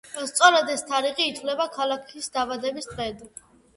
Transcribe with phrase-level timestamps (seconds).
[0.29, 3.23] სწორედ ეს თარიღი ითვლება ქალაქის დაბადების დღედ.